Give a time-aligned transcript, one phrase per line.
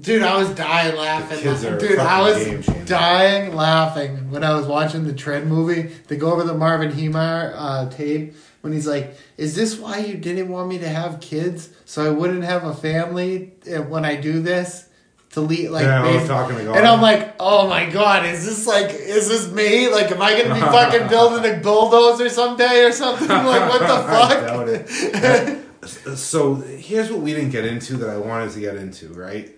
[0.00, 1.38] Dude, I was dying laughing.
[1.40, 5.82] kids are a Dude, I was dying laughing when I was watching the Tread movie.
[6.08, 10.16] They go over the Marvin Heemeyer uh, tape when he's like, "Is this why you
[10.16, 14.16] didn't want me to have kids so I wouldn't have a family uh, when I
[14.16, 14.88] do this?"
[15.32, 16.76] To lead like, Yeah, I was talking to God.
[16.76, 19.88] and I'm like, "Oh my god, is this like, is this me?
[19.90, 23.28] Like, am I gonna be fucking building a bulldozer someday or something?
[23.28, 26.16] Like, what the I fuck?" doubt it.
[26.18, 29.50] so here's what we didn't get into that I wanted to get into, right?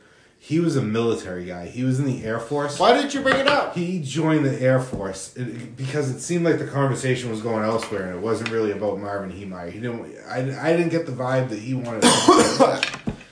[0.46, 1.68] He was a military guy.
[1.68, 2.78] He was in the Air Force.
[2.78, 3.74] Why did you bring it up?
[3.74, 8.08] He joined the Air Force it- because it seemed like the conversation was going elsewhere,
[8.08, 9.72] and it wasn't really about Marvin Heemeyer.
[9.72, 10.14] He didn't.
[10.28, 12.02] I, I didn't get the vibe that he wanted.
[12.02, 12.82] To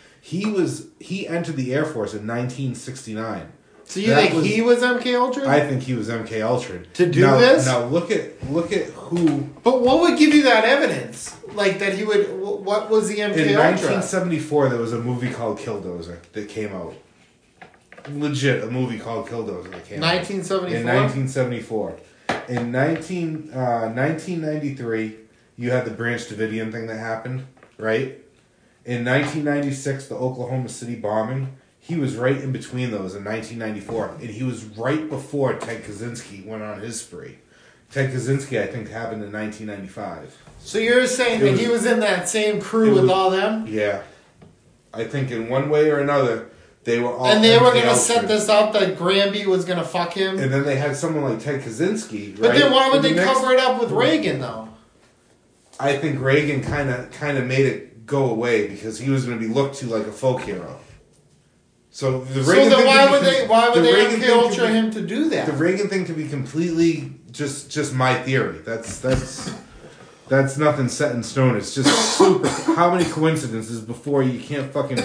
[0.22, 0.86] he was.
[1.00, 3.52] He entered the Air Force in 1969.
[3.84, 5.46] So you That think was- he was MK Ultra?
[5.48, 7.66] I think he was MK Ultra To do now, this?
[7.66, 11.34] Now look at look at who But what would give you that evidence?
[11.54, 12.40] Like that he would.
[12.40, 13.70] What was the MK In Ultra?
[13.72, 16.94] 1974, there was a movie called Killdozer that came out.
[18.10, 20.14] Legit, a movie called Killdozer that came out.
[20.14, 20.68] 1974?
[20.68, 21.96] In 1974.
[22.48, 25.16] In 19, uh, 1993,
[25.56, 27.44] you had the Branch Davidian thing that happened,
[27.78, 28.18] right?
[28.84, 31.56] In 1996, the Oklahoma City bombing.
[31.84, 36.46] He was right in between those in 1994, and he was right before Ted Kaczynski
[36.46, 37.38] went on his spree.
[37.90, 40.36] Ted Kaczynski, I think, happened in 1995.
[40.60, 43.30] So you're saying It that was- he was in that same crew with was- all
[43.30, 44.02] them, Yeah.
[44.94, 46.46] I think in one way or another,
[46.84, 47.26] they were all.
[47.26, 50.38] and they were gonna set this up that Granby was gonna fuck him.
[50.38, 52.38] And then they had someone like Ted Kaczynski.
[52.38, 52.58] but right?
[52.60, 54.68] then why would the they next- cover it up with Reagan though?
[55.80, 59.36] I think Reagan kind of kind of made it go away because he was going
[59.40, 60.78] to be looked to like a folk hero.
[61.92, 63.46] So the So Reagan then thing why would they?
[63.46, 65.46] Why would the they Reagan MK thing Ultra be- him to do that?
[65.46, 68.58] The Reagan thing could be completely just just my theory.
[68.64, 69.52] That's that's
[70.28, 71.54] that's nothing set in stone.
[71.54, 72.48] It's just super.
[72.48, 75.00] How many coincidences before you can't fucking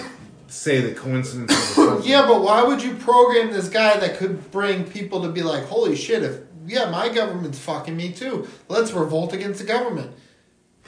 [0.47, 1.77] say that coincidence?
[1.77, 5.43] Are yeah, but why would you program this guy that could bring people to be
[5.43, 8.47] like, holy shit, if yeah, my government's fucking me too.
[8.69, 10.11] Let's revolt against the government.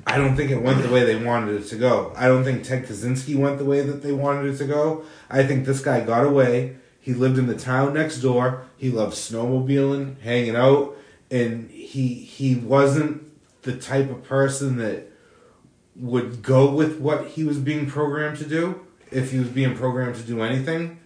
[0.07, 2.13] I don't think it went the way they wanted it to go.
[2.15, 5.03] I don't think Ted Kaczynski went the way that they wanted it to go.
[5.29, 6.77] I think this guy got away.
[6.99, 8.65] He lived in the town next door.
[8.77, 10.95] He loved snowmobiling, hanging out,
[11.29, 13.23] and he he wasn't
[13.63, 15.11] the type of person that
[15.95, 18.85] would go with what he was being programmed to do.
[19.11, 20.99] If he was being programmed to do anything,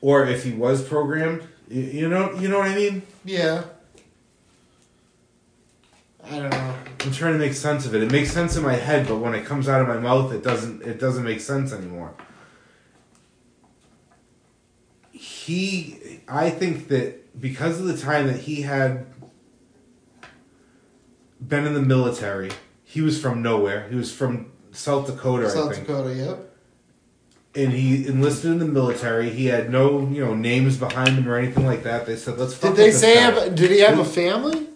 [0.00, 3.02] or if he was programmed, you, know, you know what I mean.
[3.24, 3.64] Yeah.
[6.24, 6.74] I don't know.
[7.04, 8.02] I'm trying to make sense of it.
[8.02, 10.42] It makes sense in my head, but when it comes out of my mouth, it
[10.42, 10.82] doesn't.
[10.82, 12.14] It doesn't make sense anymore.
[15.10, 19.06] He, I think that because of the time that he had
[21.40, 22.50] been in the military,
[22.84, 23.88] he was from nowhere.
[23.88, 26.54] He was from South Dakota, I South Dakota, yep.
[27.54, 29.30] and he enlisted in the military.
[29.30, 32.06] He had no, you know, names behind him or anything like that.
[32.06, 33.16] They said, "Let's." fuck Did they say?
[33.16, 34.68] Have, did he have a family?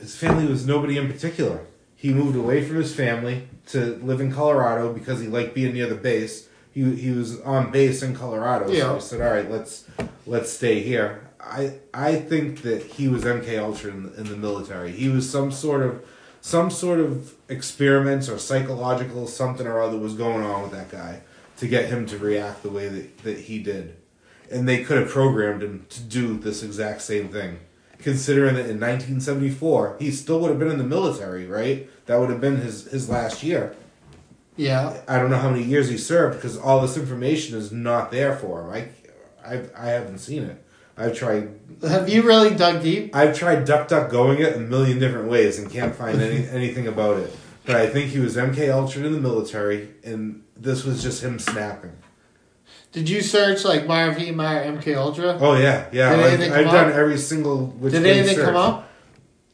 [0.00, 1.60] His family was nobody in particular.
[1.96, 5.86] He moved away from his family to live in Colorado because he liked being near
[5.86, 6.48] the base.
[6.72, 8.80] He he was on base in Colorado, Yeah.
[8.80, 9.84] so he said, "All right, let's
[10.26, 14.92] let's stay here." I I think that he was MK Ultra in, in the military.
[14.92, 16.02] He was some sort of
[16.40, 21.20] some sort of experiments or psychological something or other was going on with that guy
[21.58, 23.94] to get him to react the way that, that he did.
[24.50, 27.58] And they could have programmed him to do this exact same thing.
[28.02, 31.88] Considering that in 1974, he still would have been in the military, right?
[32.06, 33.74] That would have been his, his last year.
[34.56, 35.00] Yeah.
[35.08, 38.36] I don't know how many years he served because all this information is not there
[38.36, 38.70] for him.
[38.70, 38.88] I,
[39.46, 40.64] I, I haven't seen it.
[40.96, 43.16] I've tried Have you really dug deep?
[43.16, 46.86] I've tried duck duck going it a million different ways and can't find any anything
[46.86, 47.34] about it.
[47.64, 51.38] But I think he was MK Ultra in the military, and this was just him
[51.38, 51.92] snapping.
[52.92, 55.38] Did you search like Marv Heemeyer MK Ultra?
[55.40, 56.10] Oh yeah, yeah.
[56.14, 57.66] Did I've, anything I've done every single.
[57.66, 58.46] Which Did anything search.
[58.46, 58.88] come up?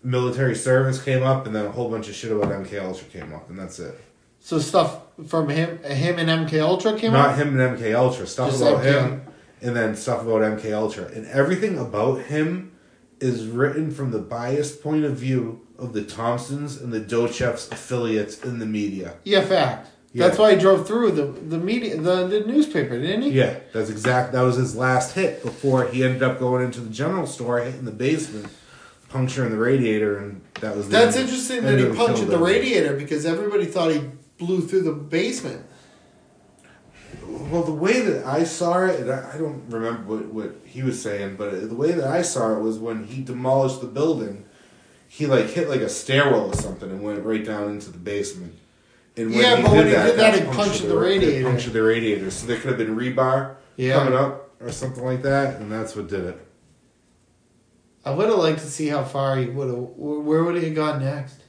[0.03, 3.35] Military service came up, and then a whole bunch of shit about MK Ultra came
[3.35, 4.01] up, and that's it.
[4.41, 7.37] So stuff from him, him and MK Ultra came Not up.
[7.37, 8.85] Not him and MK Ultra stuff Just about MK.
[8.85, 9.23] him,
[9.61, 12.73] and then stuff about MK Ultra, and everything about him
[13.21, 18.43] is written from the biased point of view of the Thompsons and the Docheffs affiliates
[18.45, 19.15] in the media.
[19.25, 19.91] Yeah, fact.
[20.17, 20.29] Yeah.
[20.29, 23.31] That's why he drove through the the media, the, the newspaper, didn't he?
[23.33, 24.33] Yeah, that's exact.
[24.33, 27.85] That was his last hit before he ended up going into the general store, hitting
[27.85, 28.47] the basement,
[29.11, 30.87] puncturing the radiator, and that was.
[30.87, 34.05] the That's end- interesting that he punctured the radiator because everybody thought he
[34.39, 35.67] blew through the basement.
[37.51, 40.83] Well, the way that I saw it, and I I don't remember what, what he
[40.83, 44.47] was saying, but the way that I saw it was when he demolished the building,
[45.09, 48.55] he like hit like a stairwell or something and went right down into the basement.
[49.17, 51.49] And Yeah, but when he did that, that he punctured the it radiator.
[51.49, 52.31] Punctured the radiator.
[52.31, 53.95] So there could have been rebar Yeah.
[53.99, 56.39] coming up or something like that, and that's what did it.
[58.05, 59.79] I would have liked to see how far he would have.
[59.79, 61.41] Where would he have gone next?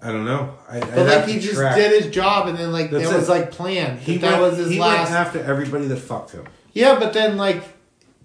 [0.00, 0.54] I don't know.
[0.68, 3.50] I, But like he just did his job, and then like That's there was like
[3.50, 3.98] planned.
[3.98, 5.10] He that went, was his he last.
[5.10, 6.44] went after everybody that fucked him.
[6.72, 7.64] yeah, but then like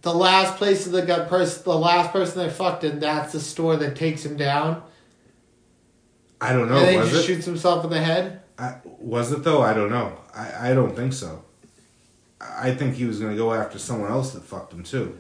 [0.04, 3.76] the last place that got person, the last person that fucked him, that's the store
[3.78, 4.84] that takes him down,
[6.50, 6.78] I don't know.
[6.78, 7.28] and then he was just it?
[7.34, 8.42] shoots himself in the head.
[8.58, 9.62] I, was it though?
[9.62, 10.18] I don't know.
[10.36, 11.44] I, I don't think so.
[12.42, 15.18] I I think he was gonna go after someone else that fucked him too.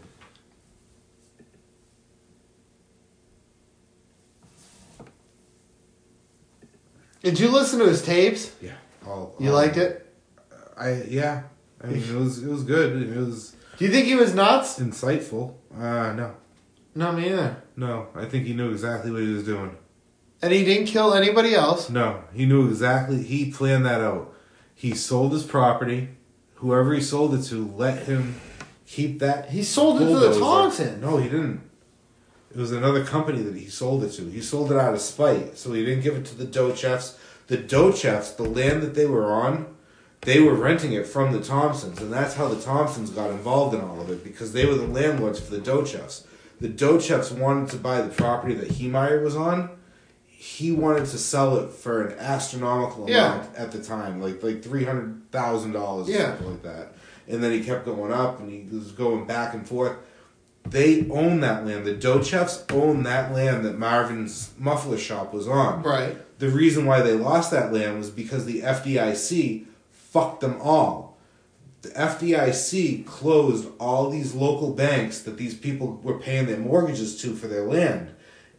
[7.22, 8.52] Did you listen to his tapes?
[8.62, 8.74] Yeah.
[9.08, 10.00] All, You all- liked it?
[10.78, 11.44] I yeah.
[11.81, 13.02] I mean, it was it was good.
[13.10, 14.80] It was Do you think he was nuts?
[14.80, 15.54] insightful.
[15.75, 16.36] Uh, no,
[16.96, 17.58] Not me either.
[17.75, 18.08] no.
[18.16, 19.75] I think he knew exactly what he was doing.
[20.44, 21.90] And he didn't kill anybody else.
[21.90, 23.24] No, he knew exactly.
[23.24, 24.36] He planned that out.
[24.75, 26.10] He sold his property.
[26.56, 28.42] Whoever he sold it to, let him
[28.86, 29.51] keep that.
[29.51, 30.40] He sold it to the bulldozer.
[30.42, 31.01] Thompsons.
[31.01, 31.62] No, he didn't.
[32.51, 34.30] It was another company that he sold it to.
[34.30, 37.18] He sold it out of spite, so he didn't give it to the Docheffs.
[37.48, 39.74] The Docheffs, the land that they were on,
[40.22, 43.81] they were renting it from the Thompsons, and that's how the Thompsons got involved in
[43.81, 46.25] all of it because they were the landlords for the Docheffs.
[46.60, 49.69] The Docheffs wanted to buy the property that Heemeyer was on.
[50.44, 53.36] He wanted to sell it for an astronomical Yeah.
[53.36, 56.28] amount at the time, like like three hundred thousand dollars or Yeah.
[56.31, 56.92] something like that.
[57.30, 59.94] And then he kept going up, and he was going back and forth.
[60.69, 61.86] They own that land.
[61.86, 65.81] The Docheffs own that land that Marvin's muffler shop was on.
[65.81, 66.18] Right.
[66.40, 69.63] The reason why they lost that land was because the FDIC
[69.94, 71.18] fucked them all.
[71.84, 77.34] The FDIC closed all these local banks that these people were paying their mortgages to
[77.34, 78.10] for their land.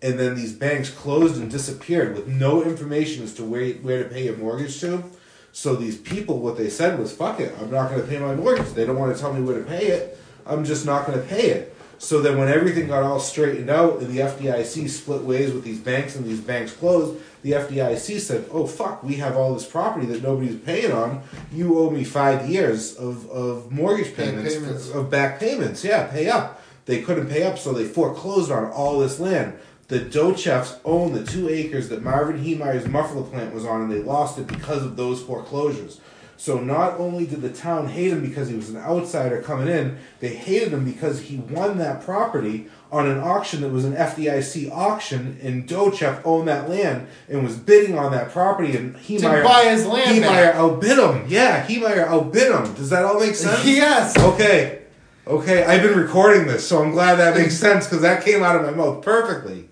[0.05, 4.09] And then these banks closed and disappeared with no information as to where, where to
[4.11, 5.03] pay your mortgage to.
[5.51, 8.35] So these people, what they said was, fuck it, I'm not going to pay my
[8.35, 8.75] mortgage.
[8.75, 10.19] They don't want to tell me where to pay it.
[10.45, 11.75] I'm just not going to pay it.
[11.97, 15.81] So then when everything got all straightened out and the FDIC split ways with these
[15.81, 20.05] banks and these banks closed, the FDIC said, oh fuck, we have all this property
[20.09, 21.23] that nobody's paying on.
[21.51, 24.91] You owe me five years of, of mortgage payments, payments.
[24.91, 25.83] of back payments.
[25.83, 26.61] Yeah, pay up.
[26.85, 29.59] They couldn't pay up, so they foreclosed on all this land.
[29.95, 34.03] The Docheffs own the two acres that Marvin Heemeyer's muffler plant was on, and they
[34.03, 36.01] lost it because of those foreclosures.
[36.37, 39.99] So not only did the town hate him because he was an outsider coming in,
[40.19, 44.69] they hated him because he won that property on an auction that was an FDIC
[44.73, 49.67] auction, and Docheff owned that land and was bidding on that property, and Heemeyer buy
[49.67, 51.25] his land Heemeyer outbid him.
[51.29, 52.75] Yeah, Heemeyer outbid him.
[52.75, 53.65] Does that all make sense?
[53.65, 54.19] Yes.
[54.19, 54.81] Okay.
[55.29, 58.57] Okay, I've been recording this, so I'm glad that makes sense because that came out
[58.57, 59.69] of my mouth perfectly.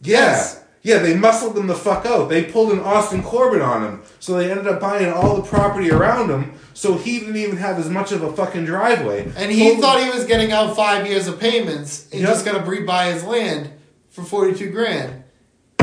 [0.00, 0.18] Yeah.
[0.18, 0.64] Yes.
[0.82, 2.28] Yeah, they muscled him the fuck out.
[2.28, 4.02] They pulled an Austin Corbin on him.
[4.20, 7.78] So they ended up buying all the property around him, so he didn't even have
[7.78, 9.30] as much of a fucking driveway.
[9.36, 12.30] And he thought he was getting out five years of payments and Yep.
[12.30, 13.70] just gonna rebuy his land
[14.08, 15.24] for forty two grand.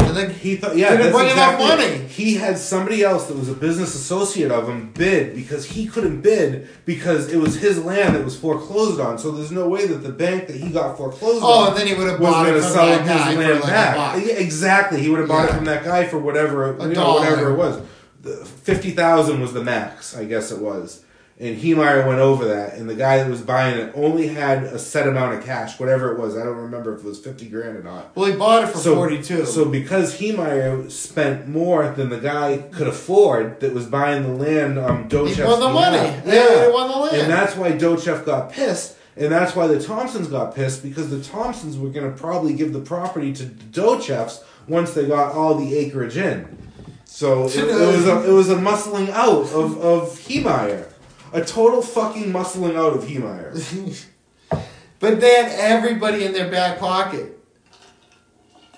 [0.08, 1.84] And then He thought, yeah, Didn't bring enough money.
[1.84, 2.10] it.
[2.12, 6.22] He had somebody else that was a business associate of him bid because he couldn't
[6.22, 9.18] bid because it was his land that was foreclosed on.
[9.18, 11.88] So there's no way that the bank that he got foreclosed Oh, on and then
[11.88, 14.26] he would have bought it from sell that his guy land like back.
[14.26, 15.02] Yeah, exactly.
[15.02, 17.82] He would have bought it from that guy for whatever, you know, whatever it was.
[18.22, 21.04] The Fifty thousand was the max, I guess it was.
[21.38, 24.80] And Heemeyer went over that, and the guy that was buying it only had a
[24.80, 26.38] set amount of cash, whatever it was.
[26.38, 28.16] I don't remember if it was fifty grand or not.
[28.16, 29.46] Well, he bought it for So, forty two.
[29.46, 34.80] So because Heemeyer spent more than the guy could afford that was buying the land
[34.80, 35.98] um Docheff's he won the money.
[36.26, 37.18] Yeah, he won the land.
[37.18, 38.96] And that's why Docheff got pissed.
[39.18, 42.72] And that's why the Thompsons got pissed because the Thompsons were going to probably give
[42.72, 46.58] the property to the Docheffs once they got all the acreage in.
[47.06, 50.92] So it, it was a, it was a muscling out of of Heemeyer,
[51.36, 54.06] a total fucking muscling out of Heemeyer.
[55.00, 57.38] but they had everybody in their back pocket.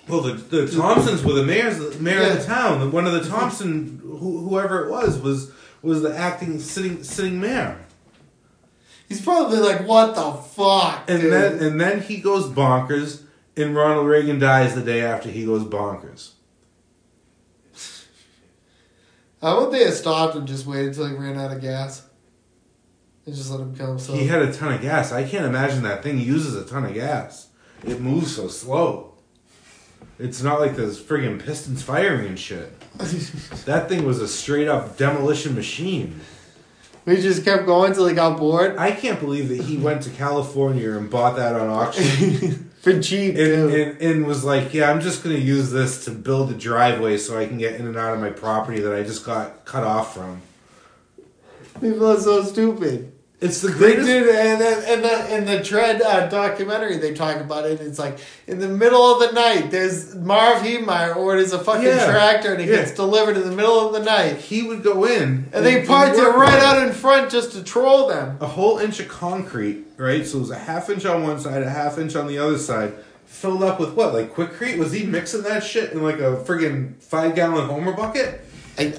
[0.08, 2.90] Well, the, the Thompsons were the mayors, the mayor of the town.
[2.90, 7.78] One of the Thompson, who, whoever it was, was was the acting sitting sitting mayor.
[9.08, 11.32] He's probably like, "What the fuck?" And dude?
[11.32, 13.22] then and then he goes bonkers,
[13.56, 16.30] and Ronald Reagan dies the day after he goes bonkers.
[19.42, 22.07] How would they have stopped and just waited until he ran out of gas?
[23.34, 24.18] Just let him kill himself?
[24.18, 25.12] He had a ton of gas.
[25.12, 27.48] I can't imagine that thing uses a ton of gas.
[27.84, 29.14] It moves so slow.
[30.18, 32.72] It's not like those friggin' pistons firing and shit.
[33.66, 36.20] That thing was a straight up demolition machine.
[37.04, 38.76] we just kept going till he got bored.
[38.76, 42.64] I can't believe that he went to California and bought that on auction.
[42.80, 46.50] For cheap, and, and, and was like, yeah, I'm just gonna use this to build
[46.52, 49.26] a driveway so I can get in and out of my property that I just
[49.26, 50.40] got cut off from.
[51.80, 53.12] People are so stupid.
[53.40, 54.06] It's the They greatest.
[54.08, 57.80] did, and then in the in the Tread uh, documentary, they talk about it.
[57.80, 58.18] It's like
[58.48, 62.10] in the middle of the night, there's Marv Heemeyer orders a fucking Yeah.
[62.10, 62.76] tractor, and it Yeah.
[62.78, 66.16] gets delivered in the middle of the night, He would go in and they parked
[66.18, 68.38] it right out in front just to troll them.
[68.40, 70.26] a whole inch of concrete, right?
[70.26, 72.58] So it was a half inch on one side, a half inch on the other
[72.58, 72.92] side,
[73.24, 74.78] filled up with what, like Quikrete?
[74.78, 78.40] Was he mixing that shit in like a friggin' five gallon Homer bucket?
[78.76, 78.94] I,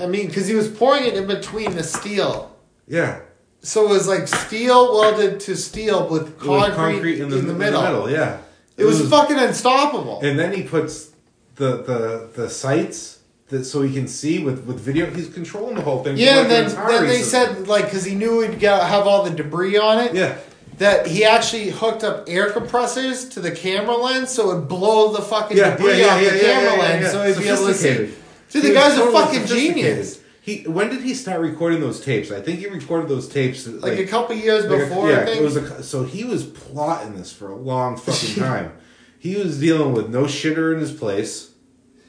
[0.00, 2.56] I mean, because he was pouring it in between the steel.
[2.88, 3.18] Yeah,
[3.66, 8.08] So it was like steel welded to steel with It was concrete, in, the, middle.
[8.10, 8.38] yeah.
[8.76, 10.20] It, was, fucking unstoppable.
[10.22, 11.10] And then he puts
[11.56, 15.06] the the the sights that so he can see with with video.
[15.06, 16.16] He's controlling the whole thing.
[16.16, 17.56] yeah, and then, an then they system.
[17.56, 20.14] said like because he knew he'd get, have all the debris on it.
[20.14, 20.38] yeah.
[20.78, 25.10] That he actually hooked up air compressors to the camera lens so it would blow
[25.12, 27.74] the fucking Yeah, debris yeah, yeah, off the camera lens so he'd be able to
[27.74, 28.14] see.
[28.50, 30.20] Dude, the was guy's a fucking genius.
[30.46, 32.30] He when did he start recording those tapes?
[32.30, 35.24] I think he recorded those tapes Like, a couple years like a- before, yeah, I
[35.24, 35.40] think.
[35.40, 38.72] it was a, so he was plotting this for a long fucking time.
[39.18, 41.50] he was dealing with no shitter in his place.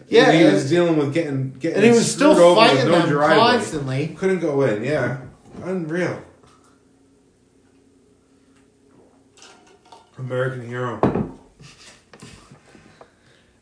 [0.08, 2.92] Yeah, he and- was dealing with getting getting and he was still over fighting no
[3.00, 3.38] them driveway.
[3.58, 4.08] constantly.
[4.10, 4.84] Couldn't go in.
[4.84, 5.18] Yeah,
[5.64, 6.22] unreal.
[10.20, 11.00] American hero.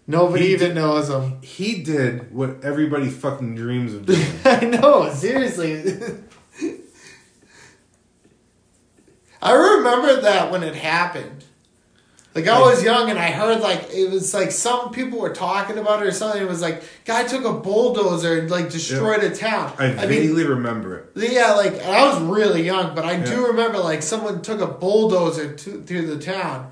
[0.08, 1.42] Nobody He even knows him.
[1.42, 4.22] He did what everybody fucking dreams of doing.
[4.46, 5.84] I know, seriously.
[9.42, 11.44] I remember that when it happened.
[12.34, 15.78] Like I was young and I heard like it was like some people were talking
[15.78, 16.42] about it or something.
[16.42, 19.72] It was like guy took a bulldozer and like destroyed a town.
[19.80, 21.32] I I mean, vaguely remember it.
[21.32, 23.26] yeah, like I was really young, but I Yeah.
[23.26, 26.72] do remember like someone took a bulldozer to, through the town,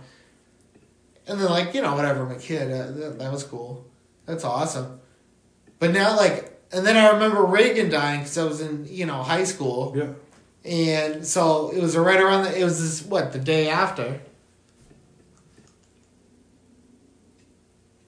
[1.28, 2.72] and then like you know whatever, I'm a kid.
[2.72, 3.86] Uh, that, that was cool.
[4.26, 5.00] That's awesome.
[5.80, 9.22] But now like, and then I remember Reagan dying because I was in you know
[9.24, 10.14] high school, Yeah.
[10.70, 12.60] and so it was right around the.
[12.60, 14.20] It was this what the day after.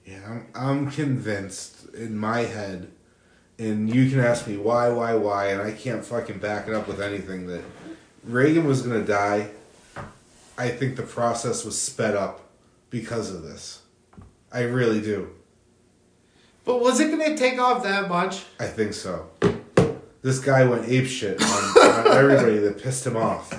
[0.04, 2.88] Yeah, I'm, I'm convinced in my head,
[3.58, 6.86] and you can ask me why, why, why, and I can't fucking back it up
[6.86, 7.62] with anything that
[8.24, 9.50] Reagan was gonna die.
[10.56, 12.40] I think the process was sped up
[12.90, 13.82] because of this.
[14.52, 15.30] I really do.
[16.64, 18.42] But was it going to take off that much?
[18.58, 19.28] I think so.
[20.22, 23.52] This guy went ape shit on, on everybody that pissed him off.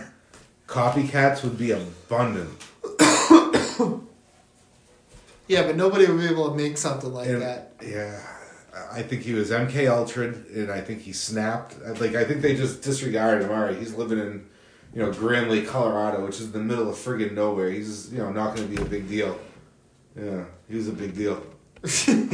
[0.67, 2.49] Copycats would be abundant.
[5.47, 7.71] Yeah, but nobody would be able to make something like And, that.
[7.81, 8.19] Yeah,
[8.91, 11.79] I think he was MK Ultra, and I think he snapped.
[12.01, 13.51] Like I think they just disregarded him.
[13.51, 14.45] All right, he's living in,
[14.93, 17.69] you know, Grand Lake, Colorado, which is in the middle of friggin' nowhere.
[17.69, 19.39] He's you know not going to be a big deal.
[20.15, 21.35] Yeah, he was a big deal.
[21.83, 22.31] Him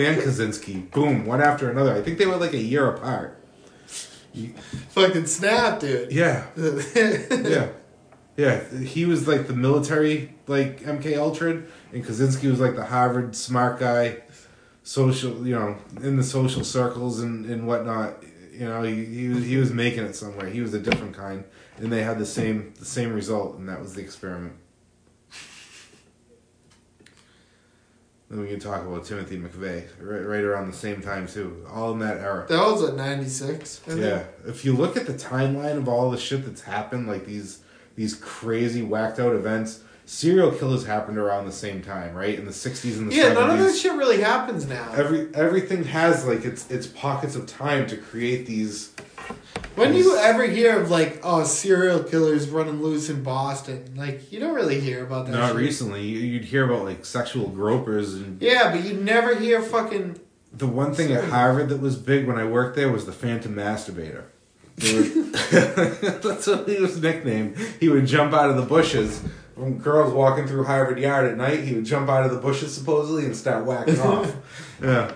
[0.00, 1.94] and Kaczynski, boom, one after another.
[1.94, 3.42] I think they were like a year apart.
[4.90, 6.12] Fucking snap, dude.
[6.12, 7.68] Yeah, yeah,
[8.36, 8.78] yeah.
[8.78, 13.80] He was like the military, like MK Ultra, and Kaczynski was like the Harvard smart
[13.80, 14.18] guy,
[14.84, 18.22] social, you know, in the social circles and, and whatnot.
[18.58, 20.48] You know, he, he was he was making it somewhere.
[20.48, 21.44] He was a different kind,
[21.76, 24.54] and they had the same the same result, and that was the experiment.
[28.28, 31.92] Then we can talk about Timothy McVeigh, right, right around the same time too, all
[31.92, 32.46] in that era.
[32.48, 33.80] That was at 96.
[33.86, 34.00] I think.
[34.00, 37.60] Yeah, if you look at the timeline of all the shit that's happened, like these
[37.94, 42.38] these crazy whacked out events, serial killers happened around the same time, right?
[42.38, 44.90] In the sixties and the Yeah, none of this shit really happens now.
[44.96, 48.92] Every everything has like its its pockets of time to create these.
[49.74, 53.92] when do you ever hear of like, oh, serial killers running loose in Boston?
[53.96, 55.32] Like, you don't really hear about that.
[55.32, 55.56] Not shit.
[55.56, 60.18] recently, you- you'd hear about like sexual gropers and Yeah, but you'd never hear fucking.
[60.52, 63.54] the one thing at Harvard that was big when I worked there was the Phantom
[63.54, 64.22] Masturbator.
[64.82, 65.02] Were-
[66.22, 67.56] That's what he was nicknamed.
[67.80, 69.20] He would jump out of the bushes.
[69.58, 72.72] When girls walking through Harvard Yard at night, he would jump out of the bushes
[72.72, 74.34] supposedly and start whacking off.
[74.82, 75.12] Yeah.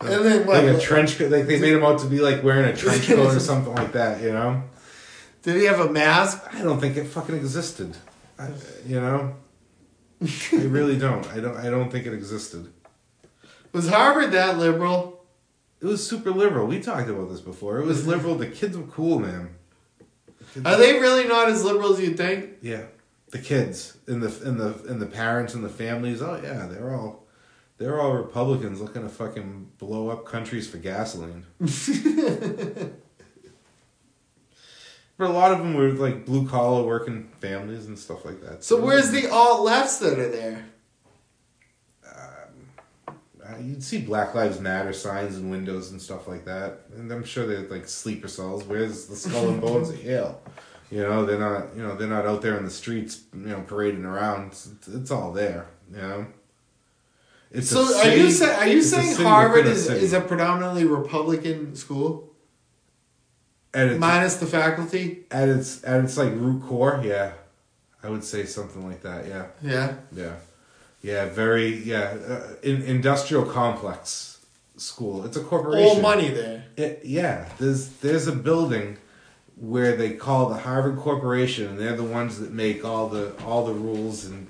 [0.00, 0.64] And then what?
[0.64, 1.30] Like a trench coat.
[1.30, 3.92] Like they made him out to be like wearing a trench coat or something like
[3.92, 4.62] that, you know?
[5.42, 6.42] Did he have a mask?
[6.54, 7.96] I don't think it fucking existed.
[8.38, 8.48] I,
[8.86, 9.34] you know?
[10.22, 11.26] I really don't.
[11.28, 12.72] I don't I don't think it existed.
[13.72, 15.24] Was Harvard that liberal?
[15.80, 16.66] It was super liberal.
[16.66, 17.78] We talked about this before.
[17.78, 18.34] It was liberal.
[18.36, 19.50] The kids were cool, man.
[20.38, 22.50] The kids- Are they really not as liberal as you think?
[22.62, 22.84] Yeah,
[23.32, 26.22] the kids and the and the and the parents and the families.
[26.22, 27.26] Oh yeah, they're all
[27.78, 31.44] they're all Republicans looking to fucking blow up countries for gasoline.
[35.18, 38.64] But a lot of them were like blue collar working families and stuff like that.
[38.64, 40.64] So where's the alt lefts that are there?
[42.04, 47.22] Uh, you'd see Black Lives Matter signs and windows and stuff like that, and I'm
[47.22, 48.64] sure they're like sleeper cells.
[48.64, 50.40] Where's the skull and bones of Yale?
[50.92, 51.74] You know, they're not.
[51.74, 53.22] You know, they're not out there in the streets.
[53.32, 54.48] You know, parading around.
[54.48, 55.66] It's, it's all there.
[55.90, 56.26] You know.
[57.50, 60.04] It's So are you saying are you saying Harvard is, city.
[60.04, 62.30] is a predominantly Republican school
[63.74, 65.24] its, minus the faculty?
[65.30, 67.00] at its at its like root core?
[67.04, 67.32] Yeah,
[68.02, 69.26] I would say something like that.
[69.26, 69.46] Yeah.
[69.62, 69.96] Yeah.
[70.14, 70.34] Yeah,
[71.02, 72.16] yeah, very yeah.
[72.28, 74.44] Uh, in, industrial complex
[74.76, 75.24] school.
[75.24, 75.96] It's a corporation.
[75.96, 76.64] All money there.
[76.76, 78.98] It, yeah, there's there's a building
[79.62, 83.64] where they call the Harvard Corporation, and they're the ones that make all the all
[83.64, 84.48] the rules and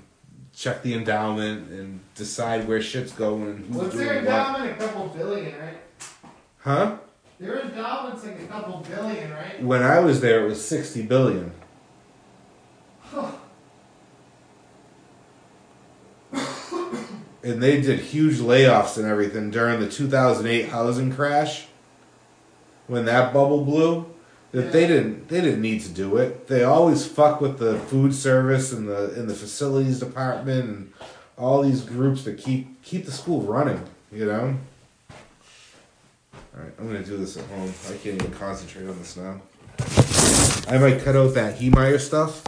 [0.55, 4.71] check the endowment and decide where shit's going and who's What's doing their endowment?
[4.71, 5.77] A couple billion, right?
[6.57, 6.97] Huh?
[7.39, 9.61] Their endowment's like a couple billion, right?
[9.61, 11.51] When I was there, it was sixty billion.
[17.43, 21.65] and they did huge layoffs and everything during the 2008 housing crash
[22.87, 24.12] when that bubble blew
[24.53, 26.47] that they didn't they didn't need to do it.
[26.47, 30.93] They always fuck with the food service and the in the facilities department and
[31.37, 33.81] all these groups that keep keep the school running
[34.13, 34.55] you know?
[36.55, 37.73] All right i'm gonna do this at home.
[37.87, 39.41] I can't even concentrate on this now.
[40.67, 42.43] I might cut out that Heemeyer stuff